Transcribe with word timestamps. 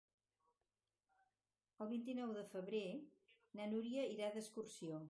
El 1.85 1.91
vint-i-nou 1.93 2.35
de 2.41 2.47
febrer 2.55 2.83
na 3.61 3.73
Núria 3.77 4.09
irà 4.19 4.37
d'excursió. 4.39 4.99